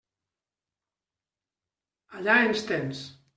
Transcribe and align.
Allà 2.21 2.39
ens 2.47 2.65
tens. 2.73 3.05